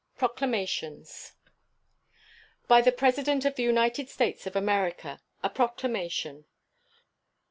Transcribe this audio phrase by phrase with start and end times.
[0.17, 1.33] ]PROCLAMATIONS.
[2.67, 5.19] BY THE PRESIDENT OF THE UNITED STATES OF AMERICA.
[5.43, 6.45] A PROCLAMATION.